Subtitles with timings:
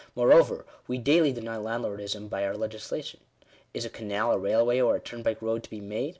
[0.15, 3.19] Moreover, we daily deny landlordism by our legislation.
[3.71, 6.09] Is a canal, a railway, or a turnpike road to be made